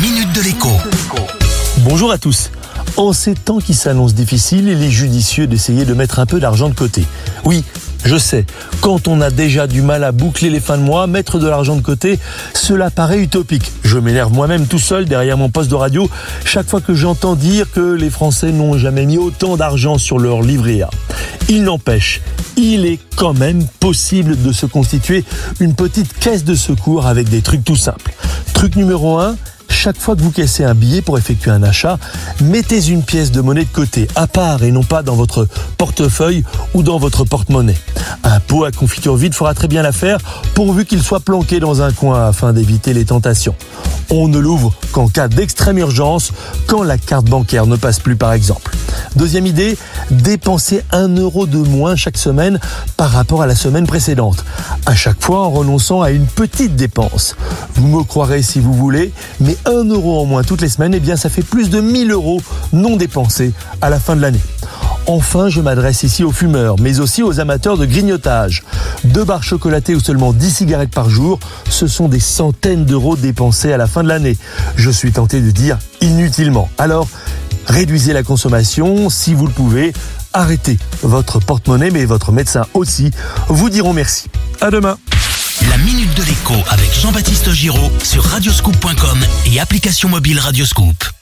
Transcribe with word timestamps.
minute 0.00 0.32
de 0.32 0.42
l'écho. 0.42 0.68
Bonjour 1.78 2.12
à 2.12 2.18
tous. 2.18 2.50
En 2.96 3.12
ces 3.12 3.34
temps 3.34 3.58
qui 3.58 3.74
s'annoncent 3.74 4.14
difficiles, 4.14 4.68
il 4.68 4.82
est 4.82 4.90
judicieux 4.90 5.48
d'essayer 5.48 5.84
de 5.84 5.92
mettre 5.92 6.20
un 6.20 6.26
peu 6.26 6.38
d'argent 6.38 6.68
de 6.68 6.74
côté. 6.74 7.04
Oui, 7.44 7.64
je 8.04 8.16
sais, 8.16 8.46
quand 8.80 9.08
on 9.08 9.20
a 9.20 9.30
déjà 9.30 9.66
du 9.66 9.82
mal 9.82 10.04
à 10.04 10.12
boucler 10.12 10.50
les 10.50 10.60
fins 10.60 10.78
de 10.78 10.82
mois, 10.82 11.08
mettre 11.08 11.40
de 11.40 11.48
l'argent 11.48 11.74
de 11.74 11.80
côté, 11.80 12.20
cela 12.54 12.90
paraît 12.90 13.18
utopique. 13.18 13.72
Je 13.82 13.98
m'énerve 13.98 14.32
moi-même 14.32 14.66
tout 14.66 14.78
seul 14.78 15.06
derrière 15.06 15.36
mon 15.36 15.50
poste 15.50 15.70
de 15.70 15.74
radio 15.74 16.08
chaque 16.44 16.68
fois 16.68 16.80
que 16.80 16.94
j'entends 16.94 17.34
dire 17.34 17.70
que 17.70 17.94
les 17.94 18.10
Français 18.10 18.52
n'ont 18.52 18.78
jamais 18.78 19.04
mis 19.04 19.18
autant 19.18 19.56
d'argent 19.56 19.98
sur 19.98 20.20
leur 20.20 20.42
livret 20.42 20.82
A. 20.82 20.90
Il 21.48 21.64
n'empêche, 21.64 22.20
il 22.56 22.86
est 22.86 23.00
quand 23.16 23.34
même 23.34 23.66
possible 23.80 24.40
de 24.40 24.52
se 24.52 24.66
constituer 24.66 25.24
une 25.58 25.74
petite 25.74 26.16
caisse 26.18 26.44
de 26.44 26.54
secours 26.54 27.06
avec 27.06 27.28
des 27.28 27.42
trucs 27.42 27.64
tout 27.64 27.76
simples. 27.76 28.12
Truc 28.54 28.76
numéro 28.76 29.18
1, 29.18 29.36
chaque 29.78 29.96
fois 29.96 30.16
que 30.16 30.22
vous 30.22 30.32
caissez 30.32 30.64
un 30.64 30.74
billet 30.74 31.02
pour 31.02 31.18
effectuer 31.18 31.52
un 31.52 31.62
achat, 31.62 32.00
mettez 32.40 32.88
une 32.88 33.04
pièce 33.04 33.30
de 33.30 33.40
monnaie 33.40 33.64
de 33.64 33.72
côté, 33.72 34.08
à 34.16 34.26
part 34.26 34.64
et 34.64 34.72
non 34.72 34.82
pas 34.82 35.04
dans 35.04 35.14
votre 35.14 35.46
portefeuille 35.76 36.42
ou 36.74 36.82
dans 36.82 36.98
votre 36.98 37.22
porte-monnaie. 37.22 37.78
Un 38.24 38.40
pot 38.40 38.64
à 38.64 38.72
confiture 38.72 39.14
vide 39.14 39.34
fera 39.34 39.54
très 39.54 39.68
bien 39.68 39.82
l'affaire, 39.82 40.18
pourvu 40.54 40.84
qu'il 40.84 41.00
soit 41.00 41.20
planqué 41.20 41.60
dans 41.60 41.80
un 41.80 41.92
coin 41.92 42.26
afin 42.26 42.52
d'éviter 42.52 42.92
les 42.92 43.04
tentations. 43.04 43.54
On 44.10 44.26
ne 44.26 44.38
l'ouvre 44.38 44.74
qu'en 44.90 45.06
cas 45.06 45.28
d'extrême 45.28 45.78
urgence, 45.78 46.32
quand 46.66 46.82
la 46.82 46.98
carte 46.98 47.26
bancaire 47.26 47.68
ne 47.68 47.76
passe 47.76 48.00
plus 48.00 48.16
par 48.16 48.32
exemple. 48.32 48.72
Deuxième 49.16 49.46
idée, 49.46 49.76
dépenser 50.10 50.82
un 50.92 51.08
euro 51.08 51.46
de 51.46 51.58
moins 51.58 51.96
chaque 51.96 52.18
semaine 52.18 52.60
par 52.96 53.10
rapport 53.10 53.42
à 53.42 53.46
la 53.46 53.54
semaine 53.54 53.86
précédente. 53.86 54.44
À 54.86 54.94
chaque 54.94 55.22
fois 55.22 55.40
en 55.40 55.50
renonçant 55.50 56.02
à 56.02 56.10
une 56.10 56.26
petite 56.26 56.76
dépense. 56.76 57.36
Vous 57.74 57.86
me 57.86 58.02
croirez 58.04 58.42
si 58.42 58.60
vous 58.60 58.72
voulez, 58.72 59.12
mais 59.40 59.56
un 59.66 59.84
euro 59.84 60.20
en 60.20 60.24
moins 60.24 60.42
toutes 60.42 60.60
les 60.60 60.68
semaines, 60.68 60.94
eh 60.94 61.00
bien 61.00 61.16
ça 61.16 61.28
fait 61.28 61.42
plus 61.42 61.70
de 61.70 61.80
1000 61.80 62.12
euros 62.12 62.40
non 62.72 62.96
dépensés 62.96 63.52
à 63.80 63.90
la 63.90 63.98
fin 63.98 64.16
de 64.16 64.22
l'année. 64.22 64.40
Enfin, 65.08 65.48
je 65.48 65.62
m'adresse 65.62 66.02
ici 66.02 66.22
aux 66.22 66.32
fumeurs, 66.32 66.76
mais 66.78 67.00
aussi 67.00 67.22
aux 67.22 67.40
amateurs 67.40 67.78
de 67.78 67.86
grignotage. 67.86 68.62
Deux 69.04 69.24
barres 69.24 69.42
chocolatées 69.42 69.94
ou 69.94 70.00
seulement 70.00 70.34
10 70.34 70.50
cigarettes 70.50 70.90
par 70.90 71.08
jour, 71.08 71.38
ce 71.70 71.86
sont 71.86 72.08
des 72.08 72.20
centaines 72.20 72.84
d'euros 72.84 73.16
dépensés 73.16 73.72
à 73.72 73.78
la 73.78 73.86
fin 73.86 74.02
de 74.02 74.08
l'année. 74.08 74.36
Je 74.76 74.90
suis 74.90 75.10
tenté 75.10 75.40
de 75.40 75.50
dire 75.50 75.78
inutilement. 76.02 76.68
Alors, 76.76 77.08
réduisez 77.68 78.12
la 78.12 78.22
consommation 78.22 79.08
si 79.10 79.34
vous 79.34 79.46
le 79.46 79.52
pouvez. 79.52 79.92
Arrêtez 80.32 80.78
votre 81.02 81.38
porte-monnaie, 81.38 81.90
mais 81.90 82.04
votre 82.04 82.32
médecin 82.32 82.66
aussi 82.74 83.10
vous 83.48 83.70
diront 83.70 83.92
merci. 83.92 84.28
À 84.60 84.70
demain. 84.70 84.98
La 85.70 85.78
minute 85.78 86.14
de 86.14 86.22
l'écho 86.22 86.54
avec 86.68 86.92
Jean-Baptiste 87.00 87.52
Giraud 87.52 87.90
sur 88.02 88.24
radioscoop.com 88.24 89.18
et 89.46 89.60
application 89.60 90.08
mobile 90.08 90.38
Radioscoop. 90.38 91.17